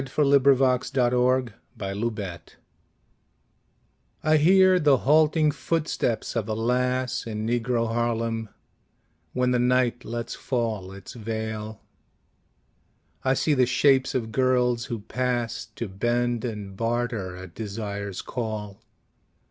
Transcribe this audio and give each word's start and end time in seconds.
Claude 0.03 0.41
McKay 0.41 1.13
Harlem 1.13 1.49
Shadows 1.77 2.55
I 4.23 4.37
HEAR 4.37 4.79
the 4.79 4.97
halting 4.97 5.51
footsteps 5.51 6.35
of 6.35 6.49
a 6.49 6.55
lass 6.55 7.27
In 7.27 7.45
Negro 7.45 7.87
Harlem 7.87 8.49
when 9.33 9.51
the 9.51 9.59
night 9.59 10.03
lets 10.03 10.33
fall 10.33 10.91
Its 10.91 11.13
veil. 11.13 11.81
I 13.23 13.35
see 13.35 13.53
the 13.53 13.67
shapes 13.67 14.15
of 14.15 14.31
girls 14.31 14.85
who 14.85 15.01
pass 15.01 15.67
To 15.75 15.87
bend 15.87 16.43
and 16.45 16.75
barter 16.75 17.35
at 17.35 17.53
desire's 17.53 18.23
call. 18.23 18.81